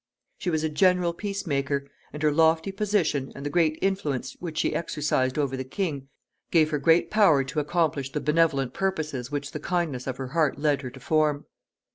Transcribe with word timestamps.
She 0.39 0.49
was 0.49 0.63
a 0.63 0.69
general 0.69 1.13
peace 1.13 1.45
maker; 1.45 1.87
and 2.11 2.23
her 2.23 2.31
lofty 2.31 2.71
position, 2.71 3.31
and 3.35 3.45
the 3.45 3.51
great 3.51 3.77
influence 3.83 4.35
which 4.39 4.57
she 4.57 4.73
exercised 4.73 5.37
over 5.37 5.55
the 5.55 5.63
king, 5.63 6.07
gave 6.49 6.71
her 6.71 6.79
great 6.79 7.11
power 7.11 7.43
to 7.43 7.59
accomplish 7.59 8.11
the 8.11 8.19
benevolent 8.19 8.73
purposes 8.73 9.29
which 9.31 9.51
the 9.51 9.59
kindness 9.59 10.07
of 10.07 10.17
her 10.17 10.29
heart 10.29 10.57
led 10.57 10.81
her 10.81 10.89
to 10.89 10.99
form. 10.99 11.45